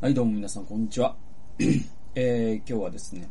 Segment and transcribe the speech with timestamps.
[0.00, 1.16] はい、どうも皆さん、こんにちは。
[2.14, 3.28] えー、今日はですね、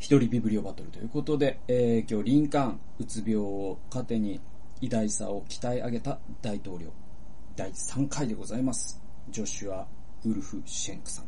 [0.00, 4.40] 一人ビブリオバトルということで、えー、今日、リンカン、うつ病を糧に
[4.80, 6.92] 偉大さを鍛え上げた大統領、
[7.54, 9.00] 第3回でございます。
[9.30, 9.86] ジョシュア・
[10.24, 11.26] ウルフ・シェンクさん。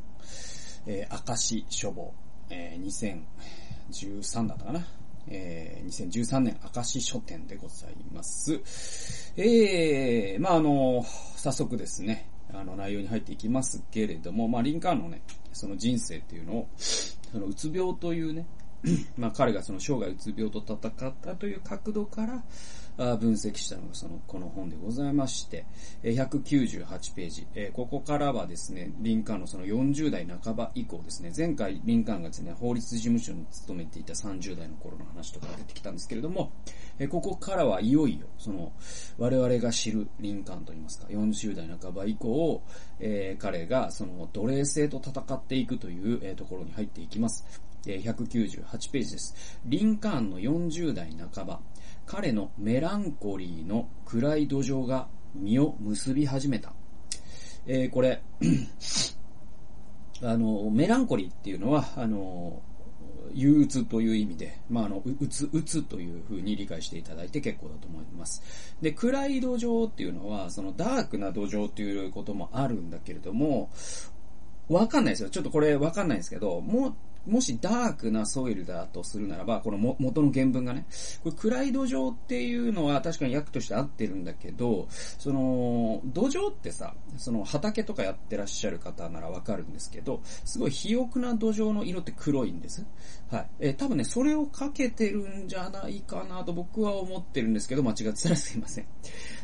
[0.89, 2.13] えー、明石書房、
[2.51, 3.23] えー、
[3.89, 4.85] 2013だったかな。
[5.29, 8.61] えー、2013年明石書店でございます。
[9.37, 11.07] えー、まあ、あの、
[11.37, 18.47] 早速ですね、あの内容に入っていきますけれども、まあ、リンカーンのね、その人生っていうのを、そのうつ病というね、
[19.19, 20.77] まあ彼がその生涯うつ病と戦
[21.09, 22.43] ったという角度から
[22.99, 25.65] 分析したのがそのこの本でございまして、
[26.03, 27.47] 198ページ。
[27.73, 36.51] ここからはですね、リンカーンのその40代半ば以降ですね、前回リンカーンがですね、法律事務所に勤めていた30代の頃の話とか出てきたんですけれども、
[37.09, 38.73] ここからはいよいよ、その、
[39.17, 42.63] 我々が知るリンカーンといいますか、40代半ば以降、
[42.99, 47.45] えー、彼がその奴隷制と戦っていくという、ところに入っていきます。
[47.85, 49.61] 198ページです。
[49.65, 51.61] リンカーンの40代半ば、
[52.09, 56.73] 彼のメランコリーの暗い土壌が実を結び始めた。
[57.67, 58.23] えー、これ
[60.25, 62.63] あの、メランコリーっていうのは、あの、
[63.35, 68.43] 憂鬱という意味で、まあ、あの、うつ、うつという風に理解していただいて結構だと思います。
[68.81, 73.69] で、暗い土壌っていうのは、そのダークな土壌っていうこともあるんだけれども、
[74.71, 75.29] わかんないですよ。
[75.29, 76.97] ちょっとこれわかんないんですけど、も、
[77.27, 80.87] もしダークなソイルだとするならば、このも元の原文がね、
[81.23, 92.85] これ暗い土壌っていうのは確かに訳として合ってるんだけど、その、土壌ってさ、その畑とかやってらっしゃる方ならわかるんですけど、すごい肥沃な土壌の色って黒いんです。
[93.31, 93.51] はい。
[93.61, 98.87] えー、多分ね、それをかけてるんじゃないかなと僕は思ってるんですけど、間違ってたらすいません。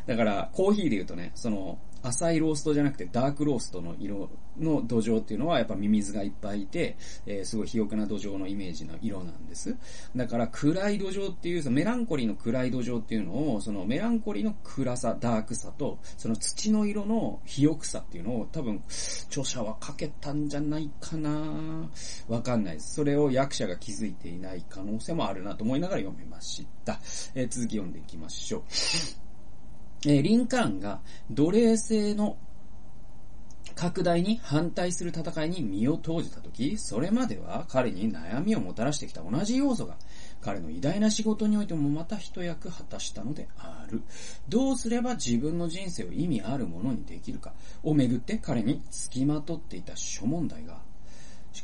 [0.07, 9.75] だから、コーヒーで言うとね、その、浅いローストじゃなくてダークローストの色の土壌っていうのはやっぱミミズがいっぱいいて、えー、すごい肥沃な土壌のイメージの色なんです。
[10.15, 18.81] だから暗い土壌っていう、そのメランコリーの暗い土壌っていうのを、そのメランコリーの暗さ、ダークさと、その土の色の肥沃さっていうのを多分
[19.27, 21.89] 著者はかけたんじゃないかな
[22.27, 22.95] わかんないです。
[22.95, 26.99] それを役者が気づいていない可能性もあるなと思いながら読めました。
[27.33, 29.24] えー、続き読んでいきましょう。
[30.05, 31.01] えリンカーンが
[31.31, 32.37] 奴隷制の
[33.75, 39.97] 拡大に反対する戦いに身を投じたとき、それまでは彼に悩みをもたらしてきた同じ要素が、
[40.41, 44.01] 彼の偉大な仕事においてもまた一役果たしたのである。
[44.47, 50.79] どうすれば自分の人生を意味あるものにできるかをめぐって彼に付きまとっていた諸問題が、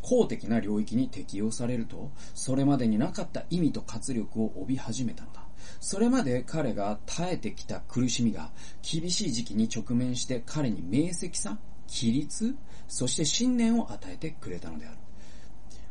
[0.01, 5.50] 公的な領域に適用されると、それまでになかった意味と活力を帯び始めたのだ。
[5.79, 8.51] それまで彼が耐えてきた苦しみが
[8.81, 11.57] 厳しい時期に直面して彼に明晰さ、
[11.87, 12.55] 規律、
[12.87, 14.97] そして信念を与えてくれたのである。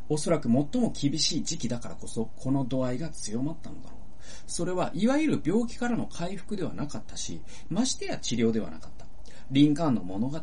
[0.08, 4.00] おそらく最も厳しい時期だからこそ、この度合いが強まったのだろう。
[4.46, 9.06] それは、いわゆる病気からの回復ではなかったし、ましてや治療ではなかった。
[9.50, 10.42] リンカーンの物語は、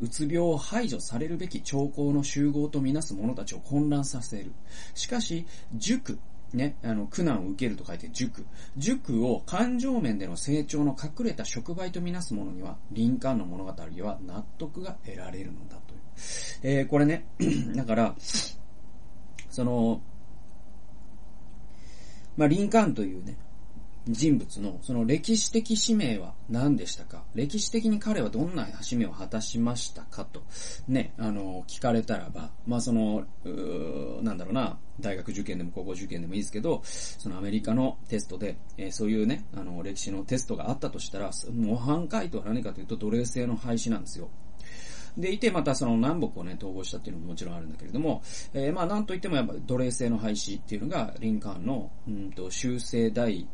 [0.00, 4.52] うつ病を排除されるべき兆候の集合とみなす者たちを混乱させる。
[4.94, 6.18] しかし、塾
[6.52, 8.46] ね、あの、苦難を受けると書いて塾。
[8.76, 16.00] 塾を感情面での成長の隠れた触媒とみなす者には、林間の物語は納得が得られるのだという。
[16.62, 17.26] えー、これね、
[17.76, 18.14] だから、
[19.50, 20.00] その、
[22.36, 23.36] まあ、リンカーンというね、
[24.08, 27.24] 人物のその歴史的使命は何でしたか？
[27.34, 30.42] 歴史的に彼はどんな使命を果たしましたかと、
[30.88, 33.26] ね、あの、聞かれたらば、まあその、
[34.22, 44.30] なんだろうな、大学受験でも高校受験でもいいですけど、そのアメリカのテストで、えー、そういうね、あの、歴史のテストがあったとしたら、模範解答は何かというと奴隷制の廃止なんですよ。
[45.16, 48.22] でいて、またその南北をね、統合したっていうのももちろんあるんだけれども、
[48.54, 53.48] えー、まあなんといってもやっぱ奴隷制の廃止っていうのが、リンカーンの、うんと、修正第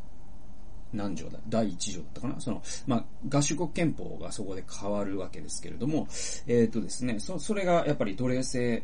[0.94, 2.40] 何条だ、第1条だったかな？
[2.40, 6.06] その、まあ、合衆国憲法がそこで変わるわけですけれども、
[6.46, 8.82] えっ、ー、とですね、そ、それがやっぱり奴隷制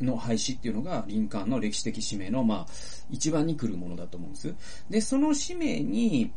[0.00, 2.72] の廃止っていうのが、リンカーンの歴史的使命の、まあ、
[3.10, 4.54] 一番に来るものだと思うんです。
[4.90, 6.30] で、その使命に、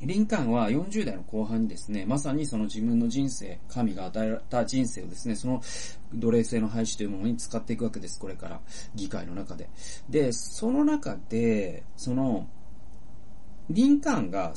[0.00, 5.60] リンカーンは40代の後半にですね、まさにその自分の人生、神が与えた人生をですね、その
[6.14, 8.60] 奴隷制の廃止というものに使っていくわけです、これから、
[8.94, 9.68] 議会の中で。
[10.08, 12.48] で、その中で、その、
[13.70, 14.52] リンカーンが、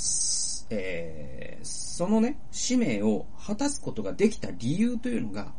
[0.70, 5.54] えー、そのね、使命を果たすことができた理由というのが、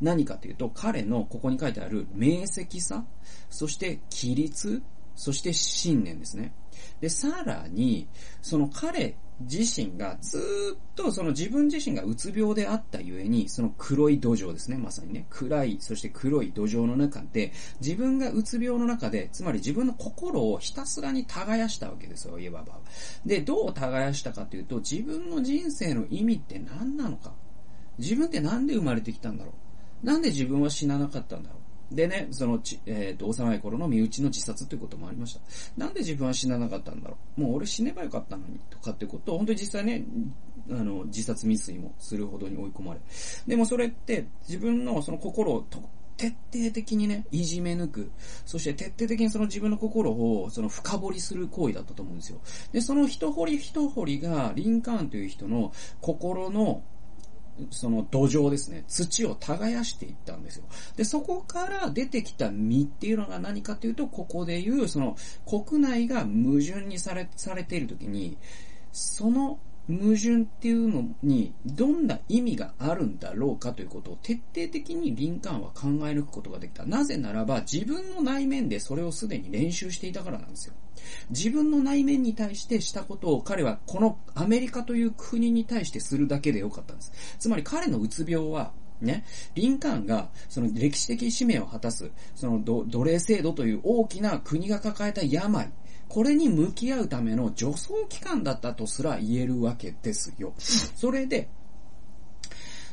[0.00, 3.04] 何かというと、彼のここに書いてある明晰さ、
[3.50, 4.82] そして規律、
[5.16, 6.52] そして信念ですね。
[7.00, 8.08] で、さらに、
[8.42, 22.80] その彼自身がずっとその自分自身がうつ病であったゆえに、その黒い土壌ですね、まさにね、暗い、そして黒い土壌の中で、自分がうつ病の中で、つまり自分の心をひたすらに耕したわけですよ、いわば。
[23.24, 27.32] で、どう耕したかというと、自分の人生の意味って何なのか。
[27.98, 29.52] 自分ってなんで生まれてきたんだろ
[30.02, 30.06] う。
[30.06, 31.57] なんで自分は死ななかったんだろう。
[31.90, 35.40] でね、そのち、えっ、ー、と、幼い頃の身内の自殺ということもありました。
[35.76, 37.40] なんで自分は死ななかったんだろう。
[37.40, 40.04] もう俺死ねばよかったのに、とかってことを、本当に実際ね、
[40.70, 43.00] あの、自殺未遂もするほどに追い込まれ。
[43.46, 45.82] でもそれって、自分のその心をと、
[46.18, 48.10] 徹底的にね、いじめ抜く。
[48.44, 52.40] そして徹底的にその自分の心を、その深掘りする行為だったと思うんですよ。
[52.72, 56.82] で、その一掘り一掘りが、リンカーンという人の心の
[57.70, 60.64] その土壌ですね、土を耕していったんですよ。
[60.96, 65.16] で、そこから出てきた実っていうのが何かというと、ここでいう、その
[65.46, 68.36] 国内が矛盾にされ、されているときに、
[68.92, 76.84] その矛盾っていうのにどんな意味があるんだろうかということを徹底的にリンカーンは考え抜くことができた。
[76.84, 80.74] なぜならば自分の内面でそれをすでに練習していたからなんですよ。
[81.30, 87.12] 自分の内面に対してしたことを彼はこのアメリカという国に対してするだけでよかったんです。
[87.38, 89.24] つまり彼のうつ病はね、
[89.54, 95.70] リンカーンが、その歴史的使命を果たす、その奴隷制度という大きな国が抱えた病、
[96.08, 100.54] これに向き合うための助走期間だったとすら言えるわけですよ。
[100.58, 101.48] それで、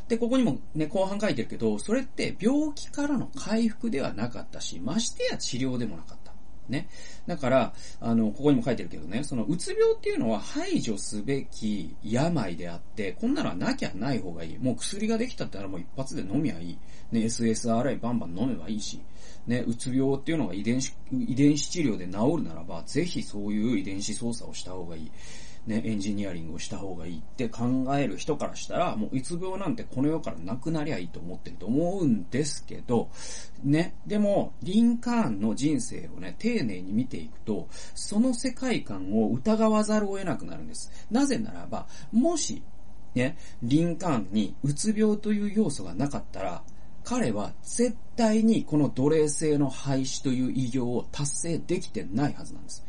[0.07, 6.24] で、ここにもね、後半書いてるけど、それって病気からの回復ではなかったし、ましてや治療でもなかった。
[6.69, 6.87] ね。
[7.27, 14.57] だから、あの、ここにも書いてるけどね、そのうつ病っていうのは排除すべき病であって、こんなのはなきゃない方がいい。
[14.57, 16.77] もう薬ができたったらもう一発で飲みゃいい。
[17.11, 18.99] ね、SSRI バンバン飲めばいいし。
[19.47, 25.11] ね、うつ病っていうのが遺伝子、遺伝子治療で治るならば、ぜひそういう遺伝子操作をした方がいい。
[25.67, 33.09] ね、エンジニアリングをした方がいいって考える人からしたら、もううつ病なんてこの世からなくなりゃいいと思ってると思うんですけど、
[33.63, 40.91] ね、でも、リンカーンの人生をね、丁寧に見ていくと、その世界観を疑わざるを得なくなるんです。
[41.09, 42.61] なぜならば、もし、
[43.15, 46.63] ね、リンカーンにうつ病という要素がなかったら、
[47.03, 52.84] 彼は絶対にこの奴隷制の廃止という偉業を達成できてないはずなんです。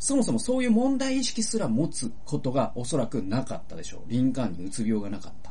[0.00, 4.00] そもそもそういう問題意識すら持つことがおそらくなかったでしょう。
[4.08, 5.50] リンカーンにうつ病がなかった。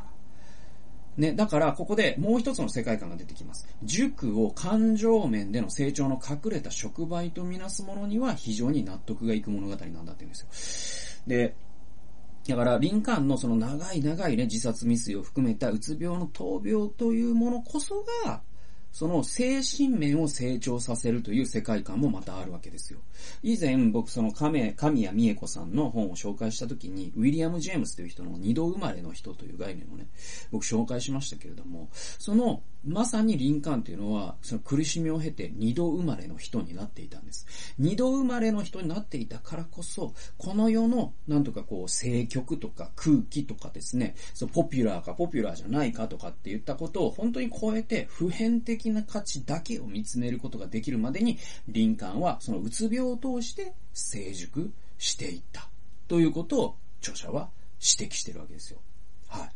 [1.17, 3.67] ね、だからここでもう一つの世界観が出てきます。
[3.83, 11.27] 塾を感情面での成長の隠れた触媒とみなすものには非常に納得がいく物語なんだって言うんですよ。
[11.27, 11.55] で、
[12.47, 18.41] だから、リンカーンのその長い長いね、自殺未遂を含めたうつ病の闘病というものこそが、
[18.91, 22.99] その精神面を成長させるという世界観もまたあるわけですよ。
[23.43, 30.07] 以前僕その亀、神谷美恵子さんの本を紹介した時に、ウィリアム・ジェームスという人の二度生まれの人という概念をね、
[30.51, 37.45] 僕紹介しましたけれども、そのまさにリンカンというのは、その苦しみを経て二度生まれの人になっていたんです。
[37.77, 51.37] 二度生まれの人になっていたからこそ、この世の、なんとかこう、政局とか空気とかですね、そのポピュラーかポピュラーじゃないかとかって言ったことを本当に超えて、普遍的な価値だけを見つめることができるまでに、
[51.67, 55.67] リンカーンはそのうつ病を通して成熟していった。
[56.07, 57.49] ということを著者は
[57.79, 58.79] 指摘してるわけですよ。
[59.27, 59.49] はい。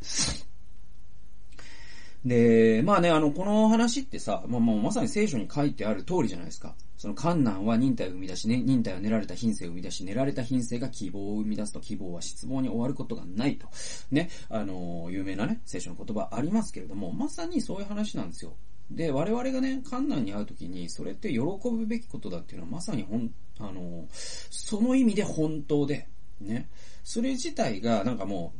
[2.28, 6.74] で、まあね、あの、この話ってさ、まあ、もうまさに聖書に書いてある通りじゃないですか。
[6.96, 13.68] その観難は忍耐を生み出し、ね、忍耐は練られた品性を生み出し、練られた品性が希望を生み出すと、希望は失望に終わることがないと。
[14.10, 18.54] ね、あの、有名なね、聖書の言葉ありますけれども、まさにそういう話なんですよ。
[18.90, 26.08] で、我々がね、観難に会うときに、それって喜ぶべきことだっていうのは、まさにほん、あの、その意味で本当で、
[26.40, 26.68] ね。
[27.02, 28.52] それ自体が、なんかも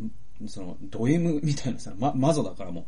[0.42, 2.84] う、その、ド M みたいなさ、ま、マゾだからもう、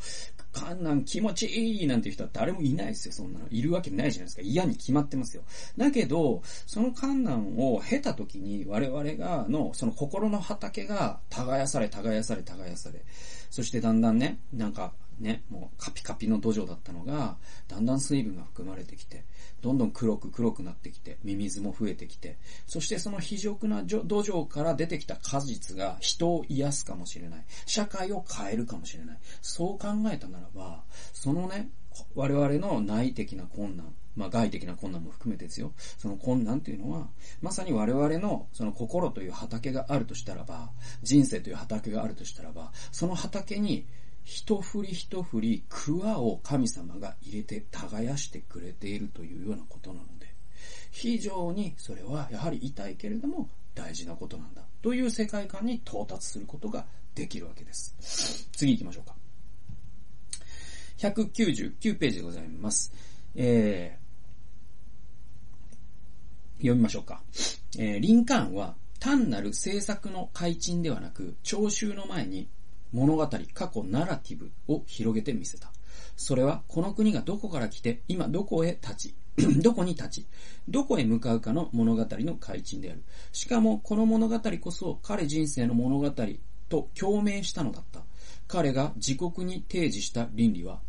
[0.53, 3.47] 観難気持ちいいなんていう人は誰もいないですよ、そんなの。
[3.51, 4.43] いるわけないじゃないですか。
[4.43, 5.43] 嫌に決まってますよ。
[5.77, 13.05] だけど、その観難を経た時に我々が、の、その心の畑が耕され、耕され、耕され。
[13.51, 17.37] そしてだんだんね、なんか、ね、もうカピカピの土壌だったのが、
[17.69, 19.25] だんだん水分が含まれてきて、
[19.63, 27.45] どんどん黒く黒くなってきて、ミミズも増えてきて、そしてその非常な土壌から出てきた果実が人を癒すかもしれない。
[27.65, 29.19] 社会を変えるかもしれない。
[29.41, 30.83] そう考えたならば、
[31.13, 31.71] そのね、
[32.15, 35.73] 我々の内的な困難、まあ外的な困難も含めてですよ。
[35.99, 37.09] その困難というのは、
[37.41, 40.71] まさに我々のその心という畑があるとしたらば、
[41.03, 43.87] 人生という畑があるとしたらば、その畑に
[44.27, 50.27] 一振り一振り、桑を神様が入れて耕してくれているというようなことなので、
[50.91, 54.63] 非常にそれはやはり痛いけれども大事なことなんだ。
[54.83, 58.49] という世界観に到達することができるわけです。
[58.53, 59.15] 次行きましょうか。
[60.99, 62.93] 199ページでございます。
[63.37, 67.23] えー、読みましょうか。
[67.79, 72.49] えー、リンカーンは単なる政策の改陳ではなく、聴衆の前に
[72.97, 75.71] 物語、過去ナラティブを広げてみせた。
[76.17, 79.15] それは、この国がどこから来て、今どこへ立ち、
[79.61, 80.27] どこに立ち、
[80.67, 83.03] どこへ向かうかの物語の改陳である。
[83.33, 86.11] しかも、この物語こそ彼人生の物語
[86.71, 88.01] と共鳴したのだった。
[88.49, 90.81] 彼が自国に提示した倫理は、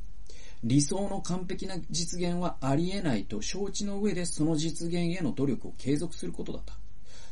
[0.63, 6.73] 理想の完璧な実現はありえないと承知の上でその実現への努力を継続することだった。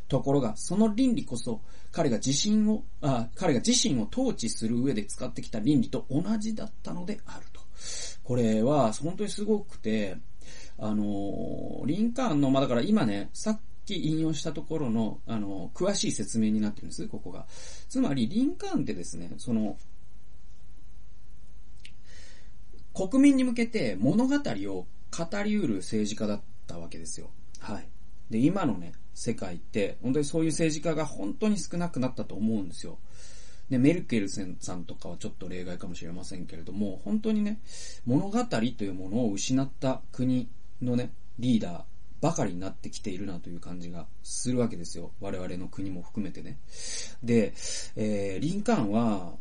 [0.07, 7.61] ところが、その倫理こそ、彼が自身を、あ彼が自身を統治する上で使ってきた倫理と同じだったのであると。
[8.23, 10.17] これは、本当にすごくて、
[10.77, 17.45] あの、リンカーンの、まあ、だから今ね、さっき引用したところの、あの、詳しい説明になってるんです、ここが。
[17.89, 19.77] つまり、リンカーンってですね、その、
[22.93, 27.29] 国民に向けて物語を語りうる政治家だったわけですよ。
[27.59, 27.87] はい。
[28.29, 32.99] で、今のね、世界って、本当にそういう政治家が本当に少なくなったと思うんですよ。
[33.69, 34.43] で、メルケルさ
[34.75, 37.59] んとかはちょっと例外かもしれませんけれども、本当にね、
[38.05, 40.47] 物語というものを失った国
[40.81, 41.83] のね、リーダー
[42.21, 45.11] ばかりになってきているなという感じがするわけですよ。
[45.21, 46.59] 我々の国も含めてね。
[47.23, 47.53] で、
[47.95, 49.35] えー、リンカーンは、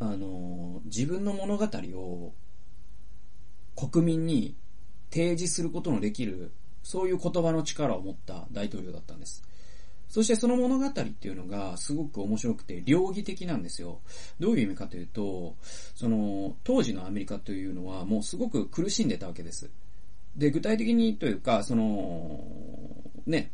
[0.00, 2.32] あのー、自分の物語を
[3.76, 4.56] 国民に
[5.10, 9.42] 提示することのできる、そういう言葉の力を持った大統領だったんです。
[10.08, 14.00] そしてその物語っていうのがすごく面白くて、両義的なんですよ。
[14.40, 15.56] どういう意味かというと、
[15.94, 19.68] その、当時のアメリカというのはもうすごく苦しんでたわけです。
[20.34, 22.42] で、具体的にというか、その、
[23.26, 23.52] ね、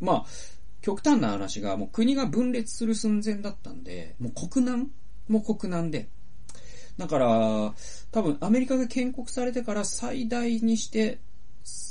[0.00, 0.26] まあ、
[0.82, 4.90] 極端な話がもう国が分裂する寸前だったんで、もう国難？
[5.28, 6.08] もう国難で。
[6.96, 7.74] だから、
[8.10, 11.20] 多分アメリカが建国されてから最大にして、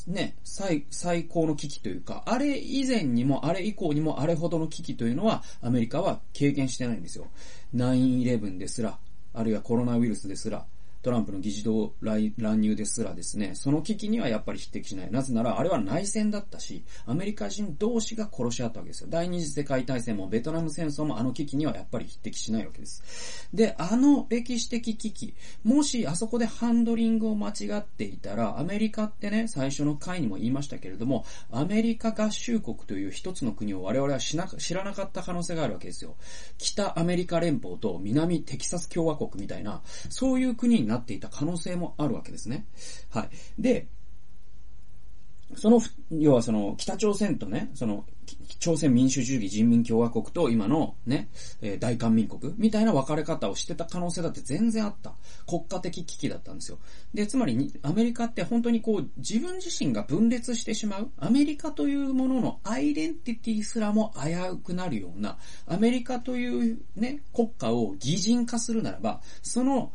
[0.08, 7.28] ね、最、最高の危機というか、あれ以前にも、あれ以降にも、あれほどの危機というのは、アメリカは経験してないんですよ。
[7.76, 8.98] 9-11ですら、
[9.34, 10.66] あるいはコロナウイルスですら、
[11.02, 15.12] トランプの議事堂乱入ですらですね、その危機にはやっぱり匹敵しない。
[15.12, 19.08] なぜなら、あれは内戦だったし、アメリカ人同士が殺し合ったわけですよ。
[19.10, 23.48] 第二次世界大戦もベトナム戦争もあの危機にはやっぱり匹敵しないわけです。
[23.54, 36.16] で、あの歴史的危機、もしあそこでハンドリングを間違っていたら、アメリカってね、最初の回にも言いましたけれども、アメリカ合衆国という一つの国を我々は知らなかった可能性があるわけですよ。
[36.58, 42.66] 北アメリカ連邦と南テキサス共和国みたいな、そういう国になっていた可能性もあるわけですね。
[43.10, 43.30] はい。
[43.58, 43.88] で、
[45.56, 45.82] その、
[46.12, 48.06] 要はその、北朝鮮とね、その、
[48.60, 51.30] 朝鮮民主主義人民共和国と今のね、
[51.62, 55.14] え、大韓民国みたいな分かれ方をしてた可能性だって全然あった。
[55.48, 56.78] 国家的危機だったんですよ。
[57.14, 69.92] で、つまりアメリカって本当にこう、自分自身が分裂してしまう、アメリカというもののアイデンティティすらも危うくなるような、アメリカというね、国家を擬人化するならば、その、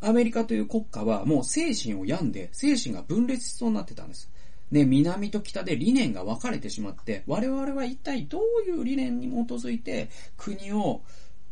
[0.00, 4.30] アメリカという国家はもう精神を病んで、精神が分裂しそうになってたんです。
[4.70, 11.02] で、南と北で理念が分かれてしまって、我々は一体どういう理念に基づいて国を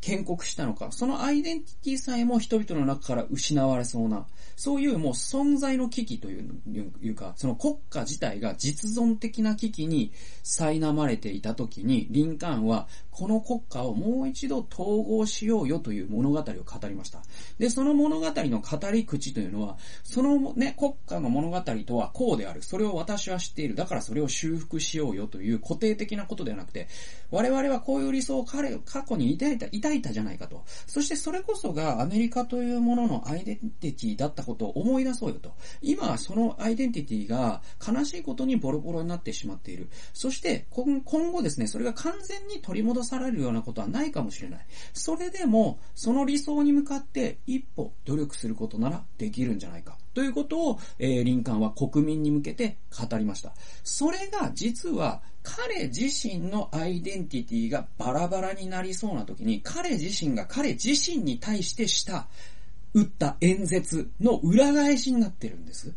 [0.00, 4.26] 建国したのか、そのアイデンティティさえも人々の中から失われそうな、
[4.56, 10.12] そういうもう存在の危機というか、その国家自体が実存的な危機に
[10.44, 16.52] 苛まれていた時に、リンカーンはこの国家をもう一度統合しようよという物語を語
[16.88, 17.22] りました。
[17.58, 22.62] で、その物語の語り口というのは、そのね、国家の物語とはこうである。
[22.62, 23.74] それを私は知っている。
[23.74, 26.88] だからそれを修復しようよという固定的なことではなくて、
[27.30, 30.64] 我々はこういう理想を彼、過去に抱いた、抱いたじゃないかと。
[30.86, 35.54] そしてそれこそがアメリカというもののアイデンティティだったことを思い出そうよと。
[35.80, 39.88] 今はそのアイデンティティが悲しいことにボロボロになってしまっている。
[40.12, 44.66] そして今後ですね、それが完全に取り戻されるようなことはないかもしれない。
[44.92, 49.96] それでも、その理想に向かって一歩努力することならできるんじゃないか。
[50.16, 53.52] ということを、えー、リンカーンは国民に向けて語りました。
[53.84, 62.28] それが実は彼自身のアイデンティティがバラバラになりそうな時に、彼自身が彼自身に対してした、
[62.94, 65.92] 打った演説の裏返しになってるんです。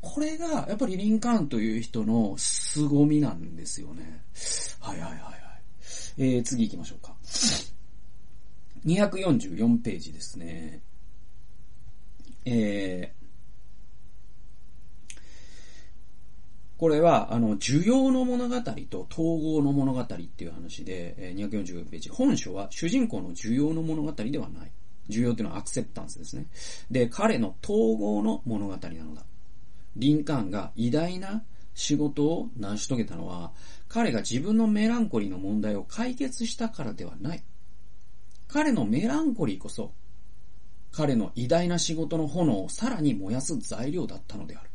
[0.00, 4.22] これが、やっぱりリンカーンという人の凄みなんですよね。
[4.80, 5.32] はいはいはいはい。
[6.16, 7.14] えー、次行きましょうか。
[8.86, 10.80] 244ページですね。
[12.46, 13.12] え
[16.80, 18.58] これは、あの、需要の物語
[18.88, 22.08] と統合の物語っていう話で、え、245ページ。
[22.08, 24.72] 本書は主人公の需要の物語ではない。
[25.10, 26.46] 需要っていうのはアクセプタンスですね。
[26.90, 29.26] で、彼の統合の物語なのだ。
[29.94, 31.44] リンカーンが偉大な
[31.74, 33.52] 仕事を成し遂げたのは、
[33.86, 37.44] 彼が自分のメランコリーの問題を解決したからではない。
[38.48, 39.92] 彼のメランコリーこそ、
[40.92, 44.69] 彼の偉大な仕事の炎をさらに燃やす材料だったのである。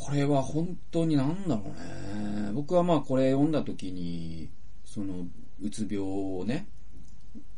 [0.00, 2.52] これは本当になんだろうね。
[2.54, 4.48] 僕はまあこれ読んだ時に、
[4.82, 5.26] その、
[5.62, 6.66] うつ病をね、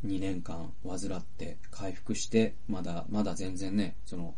[0.05, 4.35] 2年間患って回復して、まだ、まだ全然ね、その、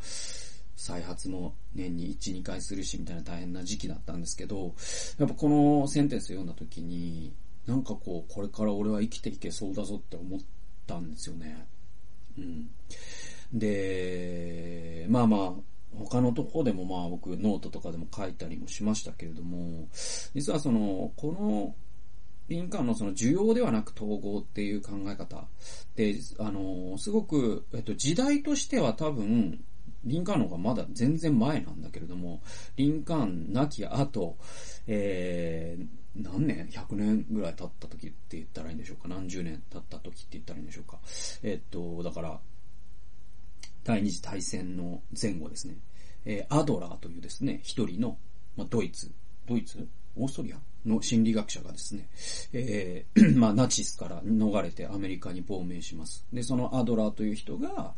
[0.76, 4.76] 再発も年に1、2回するし、みたいな大変な時期だったんですけど、
[5.18, 7.34] やっぱこのセンテンス読んだ時に、
[7.66, 10.40] なんかこう、これから俺は生きていけそうだぞって思っ
[10.86, 11.68] たんですよね。
[12.38, 12.70] うん。
[13.52, 19.88] で、まあまあ、他のとこでもまあ僕ノートとかでも書いたりもしましたけれども、
[20.34, 21.76] 実はその、この、
[22.48, 25.48] リンカーンのその受容ではなく統合っていう考え方
[25.96, 29.64] で、あの、すごく、えっと、時代としては多分、
[30.04, 32.44] リンカーンの方がまだ全然前なんだけれども、
[32.76, 34.38] リンカーン亡き後、
[34.86, 39.08] えー、何年 ?100 年ぐらい経った時って言ったらいいんでしょうか？
[39.08, 41.00] 何十年経った時って言ったらいいんでしょうか？
[41.42, 42.40] えっと、だから、
[43.86, 45.78] 第二次大戦の前後ですね、
[46.26, 48.18] えー、アドラーというですね、一人の、
[48.58, 49.12] まあ、ドイツ、
[49.48, 49.88] ドイツ？
[50.18, 50.58] オーストリア？
[50.86, 52.08] の心理学者がですね、
[52.54, 56.26] えー、 まあ、ナチスから逃れてアメリカに亡命します。
[56.32, 57.94] で、そのアドラーという人が、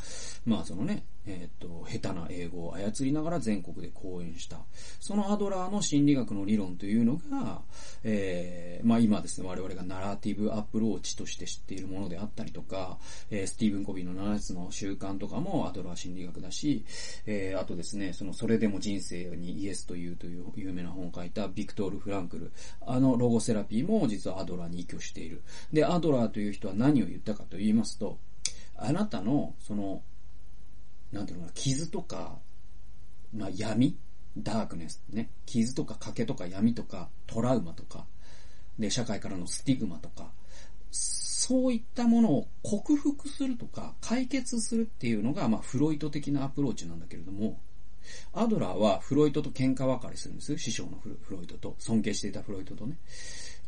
[0.45, 4.59] まあ、そのね、えっ、と、下手な英語を操りながら全国で講演した。
[4.99, 7.61] そのアドラーの心理学の理論というのが、
[8.03, 12.97] えー、まあ今ですね、我々がナラティブアプローチとして知っているものであったりとか、
[13.29, 16.85] えー、スティーブン・コビーの7つの習慣とかもアドラー心理学だし、
[17.25, 22.51] えー、あとですね、その、それでも人生にイエスというという有名な本を書いたビクトール・フランクル、
[22.85, 25.41] あのロゴセラピーも実はアドラーに依拠している。
[25.73, 28.17] で、アドラーという人は何を言ったかと言いますと、
[28.75, 30.01] あなたの、その、
[31.11, 32.37] なんていうのかな、傷とか、
[33.35, 33.97] まあ闇
[34.37, 35.29] darkness ね。
[35.45, 38.05] 傷とか欠けとか闇とかトラウマとか、
[38.77, 40.31] で、社会からのスティグマとか、
[40.91, 47.59] そういったものを克服するとか解決するっていうのが、まあ、フロイト的なアプローチなんだけれども、
[48.33, 50.57] アドラーはフロイトと喧嘩別れするんです。
[50.57, 52.97] 師匠のフロイトと、尊敬していたフロイトとね。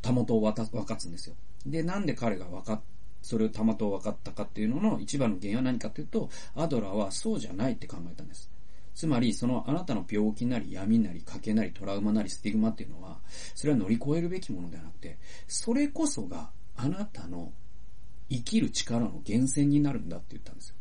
[0.01, 0.53] たもとを分
[0.85, 1.35] かつんですよ。
[1.65, 2.81] で、なんで彼が分かっ
[3.21, 8.49] それをたまと分かったかっていうのの一番の原因は何かというと、アドラーはそうじゃないって考えたんです。
[8.95, 13.19] つまり、そのあなたの病気なり闇なり賭けなりトラウマなりスティグマっていうのは、
[13.55, 17.51] それは乗り越えるべきものではなくて、それこそがあなたの
[18.29, 20.75] 生きる力の源泉になるんだって言ったんですよ。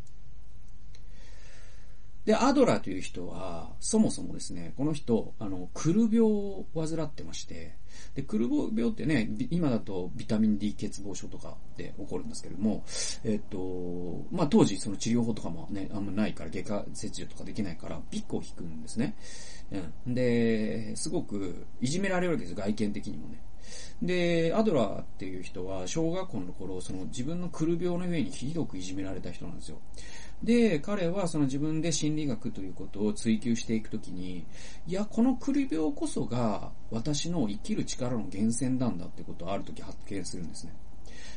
[2.28, 7.74] で、アドラーという人は、そもそもですね、この人、あの、クル病を患ってまして、
[8.14, 12.84] で、クル病ってね、今だとビタミン D 欠乏症とかで起こるんですけれども、
[13.24, 19.16] えっと、まあ、当時その治療法とかもね、あんまないから、外科切除とかできないから、ビッグを引くんですね。
[20.06, 20.14] うん。
[20.14, 23.42] で、すごくいじめられるわけです外見的にもね。
[24.02, 29.78] で、アドラーっていう人は、小学校の頃、その自分のクル病の上にひどくいじめられた人なんですよ。
[30.42, 34.46] で、彼はその自分で心理学ということを追求していくときに、
[34.87, 40.74] いや、このクリ病こそが私の生きる力の源泉なんだってことをある時発見するんですね。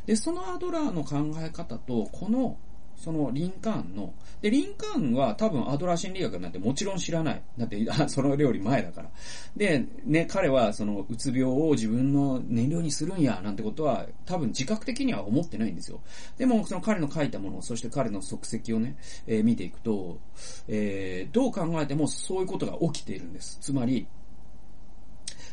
[0.06, 2.58] で、そのアドラーの考え方と、この
[3.02, 7.42] そのリンカーンの、で、リンカーンは多分アドラー心理学なんてもちろん知らない。
[7.58, 9.10] だって、 そのより前だから。
[9.58, 16.00] で、ね、彼はそのうつ病を自分の燃料にするんや、なんてことは多分自覚的には思ってないんですよ。
[16.38, 20.20] でも、その彼の書いたもの、そして彼の足跡をね、えー、見ていくと、
[20.68, 23.58] えー、どう考えてもそういうことが起きているんです。
[23.62, 24.06] つまり、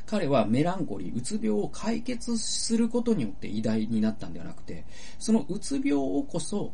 [0.05, 4.85] 彼はメランコリー、うつ病を解決することによって偉大になったんではなくて、
[5.19, 6.73] そのうつ病をこそ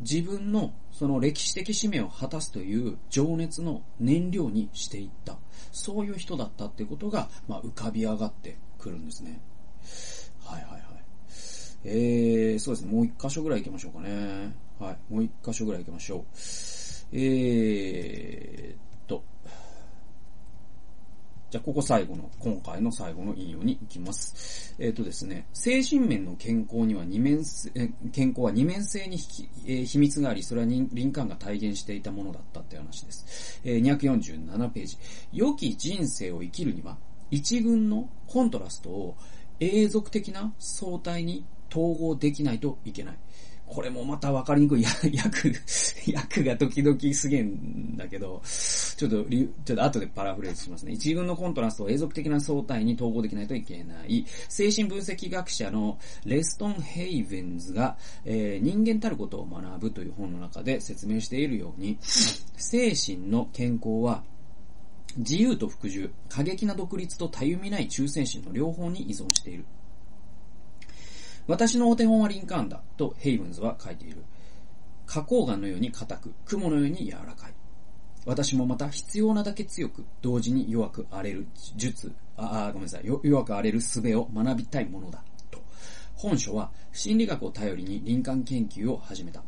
[0.00, 5.36] 自分のその歴史的使命を果たすという情熱の燃料にしていった。
[5.72, 9.40] そういう人だったってことが、まあ、浮かび上がってくるんですね。
[10.44, 10.82] はいはいはい。
[11.84, 12.92] えー、そうですね。
[12.92, 14.54] もう一箇所ぐらい行きましょうかね。
[14.78, 14.98] はい。
[15.12, 16.24] もう一箇所ぐらい行きましょう。
[17.12, 18.89] えー
[21.50, 24.74] じゃあ、ここ最後の、今回の最後の引用に行きます。
[24.78, 27.42] えっ、ー、とですね、精神面の健康には二面、
[28.12, 29.18] 健康は二面性に
[29.66, 33.60] えー、秘密があり、それは林間が体現していたものだったって話です。
[33.64, 34.96] えー、247ページ。
[35.32, 36.96] 良き人生を生きるには、
[37.32, 39.16] 一群のコントラストを
[39.58, 43.18] 永続的な相対に統合できないといけない。
[43.70, 44.82] これもまた分かりにくい。
[45.12, 45.52] 役、
[46.06, 50.92] 役が時々すげえんだけど、ちちょっと、ちょっと後でパラフレーズしますね。
[50.92, 54.26] 一軍のコントラストを永続的な相対に統合できないといけない。
[54.48, 61.96] 精神分析学者のレストン・ヘイヴェンズが、えー、人間たることを学ぶという本の中で説明しているように、
[62.56, 64.22] 精神の健康は
[65.16, 69.64] 自由と服従、過激な独立とたゆみない忠誠心の両方に依存している。
[71.50, 74.22] 私のお手本はリンカーンだ、とヘイブンズは書いている。
[75.04, 77.54] 花崗岩のように硬く、雲のように柔らかい。
[78.24, 85.60] 私もまた必要なだけ強く、同時に弱く荒れる術、あ、あごめんなさい、弱く荒れる術を学びたいものだ、と。
[86.14, 89.42] 本書は心理学を頼りに林間研究を始めた。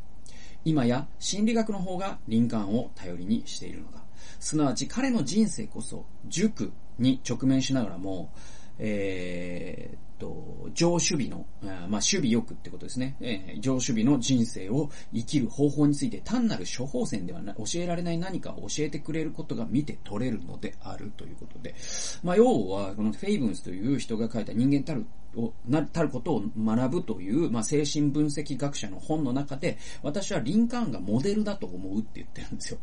[0.65, 4.03] 今や心理学の方が林間を頼りにしているのだ。
[4.41, 8.33] すなわち彼の人生こそ塾に直面しながらも、
[8.81, 13.17] えー、と、上守備の、まあ、守備欲ってことですね。
[13.21, 21.75] えー、上守備の人生を生きる方法について単なる処方箋ではな、教えられない何かを教えてくれることが見て取れるのであるということで。
[22.23, 32.79] まあ、要は、このフェイブンスという人が書いた人間たるを、な、たることを学ぶという、まあ、精神分析学者の本の中で、私はリンカーンがモデルだと思うって言ってるんですよ。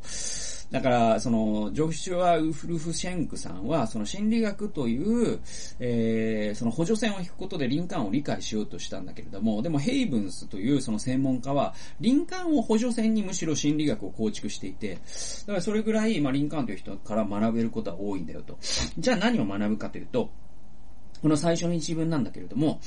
[0.72, 5.40] だから、その、ジョシュア・ウフルフシェンクさんは、その心理学という、
[5.80, 15.00] えー、その補助線を引くことでリンカーンを理解しようとしたんだけれども、でもヘイブンスというその専門家は、リンカーンを補助線にむしろ心理学を構築していて、だ
[15.48, 18.58] からそれぐらい、まあ、リンカーンという人から学べることは多いんだよと。
[18.98, 20.30] じゃあ何を学ぶかというと、
[21.22, 22.80] この最初の一文なんだけれども、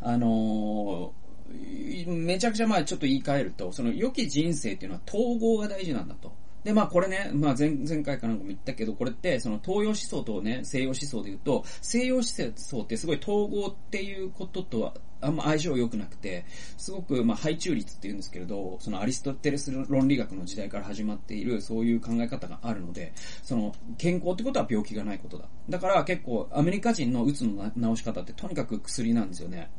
[0.00, 6.32] あのー、めちゃくちゃまあちょっと言い換えると、その良き人生っていうのは統合が大事なんだと。
[6.64, 14.94] で、まあこれね、まあ前前回かなんかも言ったけど、これってその東洋思想とね、西洋思想で言うと、西洋思想ってすごい統合っていうこととは
[15.24, 16.44] あんま相性良くなくて、
[16.76, 25.48] すごく、まあ、配中率って言うんですけれど、そのアリストテレス論理学の時代から始まっている、そういう考え方があるので、その、健康ってことは病気がないことだ。
[25.68, 29.70] だから結構、アメリカ人のうつの治し方ってとにかく薬なんですよね。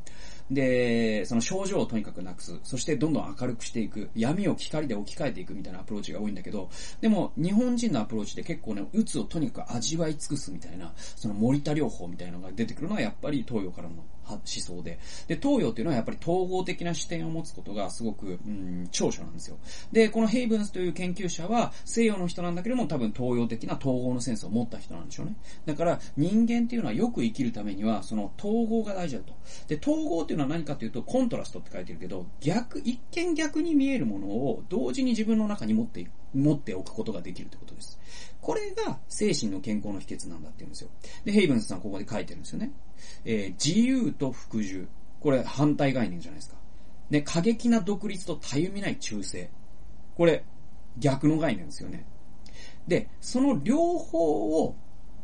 [0.51, 2.59] で、その症状をとにかくなくす。
[2.63, 4.09] そしてどんどん明るくしていく。
[4.15, 6.69] 闇を光で置き換えていくみたいなアプローチが多いんだけど、
[7.01, 13.95] でも日本人のアプローチで結構ね、うつをとにかく味わい尽くすみたいな、その森田療法みたいなのが出てくるのはやっぱり東洋からの
[14.33, 14.99] 思想で。
[15.27, 19.57] で、東洋っていうのはやっぱり統合的な視点を持つことがすごく、うん、長所なんですよ。
[19.91, 25.35] で、このヘイブンスという研究者は西洋の人なんだけども多分東洋的な統合のセンスを持った人なんでしょうね。
[25.65, 29.33] だから人間っていうのはよく生きるためにはその統合が大事だと。
[29.67, 36.11] で、統合っていうのは何かというとコントラストって書いてるけど、逆、一見逆に見えるものを同時に自分の中に持っていく。
[36.35, 37.99] 持っておくことができるということです。
[38.41, 40.89] これが精神の健康の秘訣なんだって言うんですよ。
[41.23, 42.71] で、ヘイブンスさんここで書いてるんですよね。
[43.25, 44.87] えー、自由と服従。
[45.19, 46.57] これ反対概念じゃないですか。
[47.09, 49.37] で、過激な独立とたゆみない忠誠。
[50.15, 50.43] これ、
[50.97, 52.05] 逆の概念ですよね。
[52.87, 54.75] で、その両方を、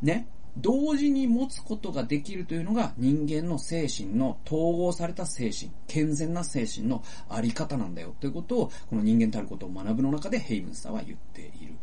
[0.01, 11.73] ね、同時に持つことができるというのが人間の精神の統合された精神、健全な精神のあり方なんだよということを、この人間たることを学ぶの中でヘイブンさんは言っている。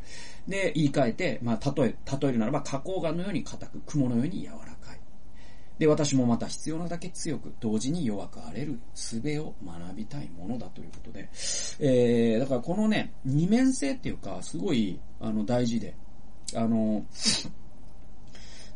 [0.47, 5.01] で、言い換えて、まあ、例え、例えるならば、花崗岩のように硬く、雲のように柔らかい。
[5.79, 11.29] で、私もまた必要なだけ強く、同時に弱く荒れる術を学びたいものだということで、
[11.79, 15.95] えー、だからこのね、二面性っていうか、すごい、あの、大事で、
[16.55, 17.05] あの、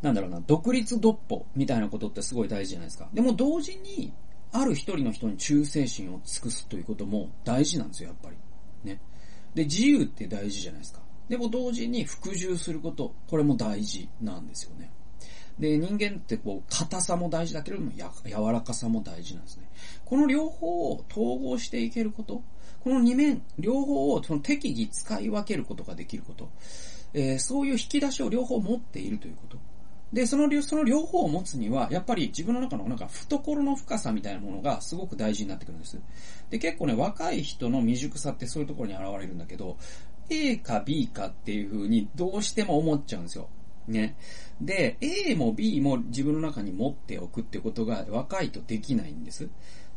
[0.03, 3.09] なんだろうな、独立独歩みたいなことってすごい大事じゃないですか。
[3.15, 4.13] でも同時に、
[4.51, 8.37] ある一人の人に忠誠心を尽くすということも大事なんですよ、やっぱり。
[8.85, 9.01] ね。
[9.55, 11.01] で、自由って大事じゃないですか。
[11.29, 14.91] でも同時に服従すること、これも大事なんですよね。
[15.59, 19.69] で、人間ってこう、硬さも大事だけれども、や、柔らかさも大事なんですね。
[20.05, 22.43] この両方を統合していけること、
[22.81, 26.51] この二面、両方をその適宜使い分けることができること、
[27.15, 29.59] えー、そういう引き出しを両方持っているということ。
[30.13, 35.99] で、その、その両方を持つには、やっぱり自分の中のなんか懐の深さみたいなものがすごく大事になってくるんです。
[36.51, 39.79] で、結構ね、若い人の未熟さってそういうところに現れるんだけど、
[40.29, 43.49] A か B かっていう風にどうしても思っちゃうんですよ。
[43.89, 44.17] ね。
[44.61, 49.49] で、A も B も自分の中に持っておくってことが若いとできないんです。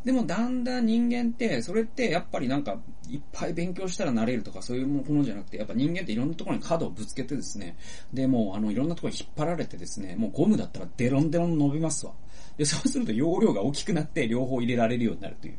[0.05, 2.77] でもだんだん人間って、それってやっぱりなんか、
[3.09, 7.75] いっぱい勉強したらなれるとかそういうものじゃなくて、やっぱ人間っていろんなところに角をぶつけてですね、
[8.13, 12.13] で、もうあの、いろんなところに引っ張られてですね、もうゴムだったらデロンデロン伸びますわ。
[12.55, 15.57] で、そうすると容量が大きくなって両方入れられるようになるという。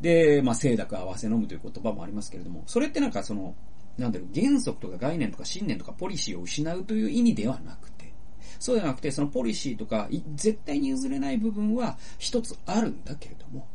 [0.00, 3.54] で、まあ、清濁合わせ飲むという言葉もありますけれども、それってなんかその、
[3.98, 8.12] なんだろう、原則とか概念とか信念とかポリシーを失うという意味ではなくて、
[8.58, 13.68] そうじゃなくて、そのポリシーとか、絶対に譲れない部分は一つあるんだけれども、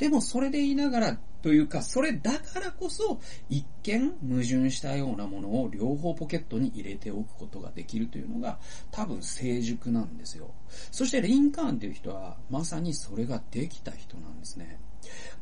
[0.00, 8.58] でもそれで言いながら、というか、それだからこそ、一見矛盾したようなものを両方ポケットに入れておくことができるというのが、
[8.90, 10.50] 多分成熟なんですよ。
[10.90, 14.80] そしてリンカーンという人は、まさにそれができた人なんですね。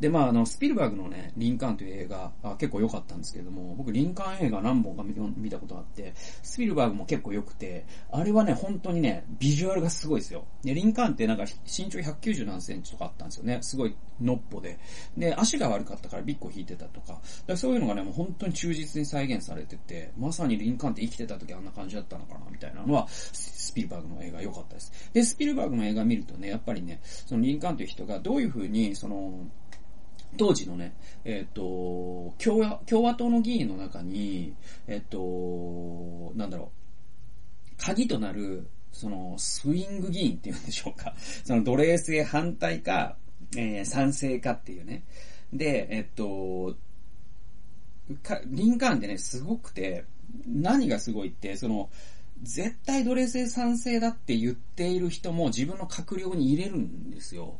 [0.00, 10.44] で、まあ、あの、スピルバーグのね、リンカーンという映画、あ結構良かったんですけども、僕、リンカーン映画何本か見たことがあって、スピルバーグも結構良くて、あれはね、本当にね、ビジュアルがすごいですよ。
[10.62, 13.58] で、リンカーンってなんか身長190何センチとかあったんですよね。
[13.62, 14.78] すごいのっぽで。
[15.16, 24.92] で、足が悪かったからビッコ引いてたとか、かそういうのがね、もう本当に忠実に再現されてて、まさにリンカーンって生きてた時あんな感じだったのかな、みたいなのは、スピルバーグの映画良かったです。
[25.12, 29.46] で、スピルバーグの映画見るとね、やっぱりね、そのリンカーンという人がどういう風に、その、
[30.37, 34.55] 当時のね、えっ、ー、と共和、共和党の議員の中に、
[34.87, 36.70] えっ、ー、となんだろ
[37.72, 41.14] う、鍵となる、その、スイング議員っていうんでしょうか。
[41.44, 43.16] その奴隷制反対か、
[43.57, 45.05] えー、賛成かっていうね。
[45.52, 46.76] で、えっと、
[48.22, 50.04] か、リンカーンってね、すごくて、
[50.46, 51.90] 何がすごいって、その、
[52.42, 57.58] 絶対奴隷制賛成だって言っている人も自分の閣僚に入れるんですよ。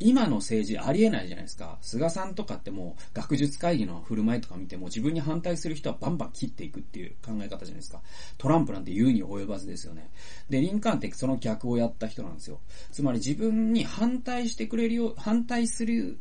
[0.00, 1.78] 今の政治ありえないじゃないですか。
[1.80, 8.00] 菅さんとかってもう学術会議の振る舞いとか見ても自分に反対する人はバンバン切っていくっていう考え方じゃないですか。
[8.36, 10.10] トランプなんて言うに及ばずですよね。
[10.50, 12.60] で、リンカーンってその逆をやった人なんですよ。
[12.92, 16.18] つまり自分に反対してくれるよ、反対する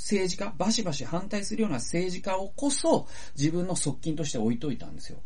[0.00, 5.18] 政治家、バシバシ反対するような政治家をこそ自分の側近として置いといたんですよ。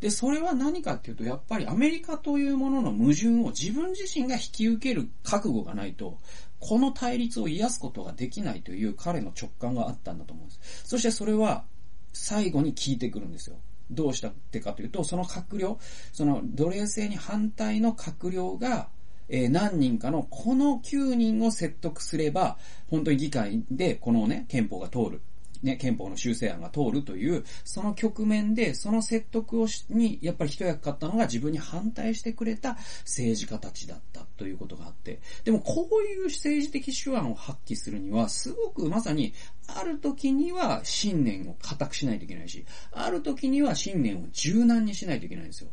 [0.00, 6.18] で、それは何かっていうと、やっぱりアメリカというものの矛盾を自分自身が引き受ける覚悟がないと、
[6.58, 10.82] この対立を癒すことができないという彼の直感があったんだと思うんです。
[10.84, 11.64] そしてそれは
[12.12, 13.56] 最後に効いてくるんですよ。
[13.90, 15.78] どうしたってかというと、その閣僚、
[16.12, 18.88] その奴隷制に反対の閣僚が、
[19.28, 22.58] え、何人かのこの9人を説得すれば、
[22.88, 25.22] 本当に議会でこのね、憲法が通る。
[25.64, 39.32] ね、憲法の修正案が通るという、その局面で、その説得をし、に、やっぱり一役買ったのが自分に反対してくれた政治家たちだったということがあって、でもこういう政治的手腕を発揮するには、すごくまさに、
[39.66, 45.70] ある時には信念を固くしないといけないし、ある時には信念を柔軟にしないといけないんですよ。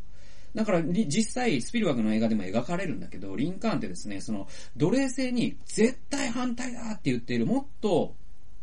[0.55, 8.15] だから、実際、スピルバーグの映画でも描かれるんだけど、リンカーンってですね、その、奴隷制に絶対反対だって言っている、もっと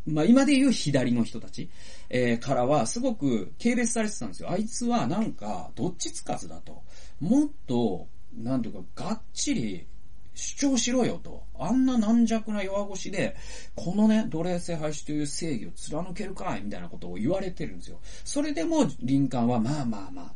[0.09, 1.69] まあ今で言う左の人たち、
[2.09, 4.51] えー、からはすごく軽蔑されてたんですよ。
[4.51, 6.83] あいつはなんか、どっちつかずだと。
[7.19, 9.87] もっと、なんていうか、がっちり
[10.33, 11.43] 主張しろよと。
[11.57, 13.35] あんな軟弱な弱腰で、
[13.75, 17.99] このね、奴隷制廃止という正義を貫けるかいみたいなことを言われてるんですよ。
[18.23, 20.33] それでも、林間はまあまあまあ、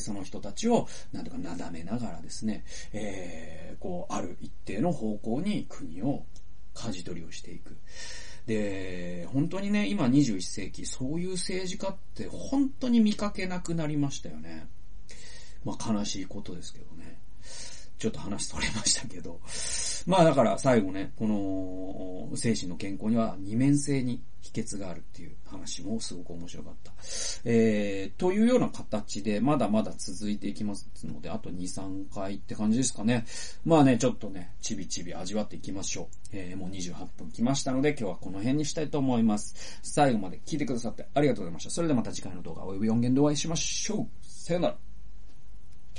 [0.00, 6.24] その人たちを、なんとかなだめながらですね、えー、こう、ある一定の方向に国を
[6.74, 7.76] 舵取りをしていく。
[8.46, 14.68] で、本当にね、今21世紀、そういう政治家って本当に見かけなくなりましたよね。
[15.64, 17.15] まあ悲しいことですけどね。
[17.98, 19.40] ちょっと話それましたけど。
[20.06, 21.26] まあだから最後ね、こ
[22.30, 26.92] の精神の健康には二面性に秘訣があるっていう話もすごく面白かった。
[27.44, 33.24] えー、というような形でまだまだ続いていきますので、あと2、3回って感じですかね。
[33.64, 36.06] まあね、ちょっとね、ちびちび味わっていきましょう。
[36.32, 39.80] えー、もう28分来ましたので、今日はこの辺にしたいと思います。
[39.82, 41.70] 最後まで聞いてくださってありがとうございました。
[41.70, 44.08] それではまた次回の動画および音源でお会いしましょう。
[44.22, 44.95] さよなら。